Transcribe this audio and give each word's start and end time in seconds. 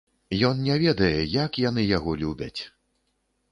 Ён 0.47 0.63
не 0.67 0.77
ведае, 0.85 1.19
як 1.43 1.61
яны 1.69 1.81
яго 1.97 2.17
любяць! 2.25 2.61